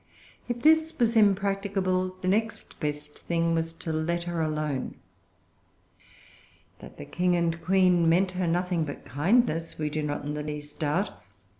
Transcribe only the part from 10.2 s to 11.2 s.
in the least doubt.